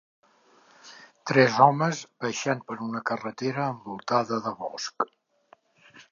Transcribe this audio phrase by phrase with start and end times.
[1.31, 5.07] Tres homes baixant per una carretera envoltada de bosc.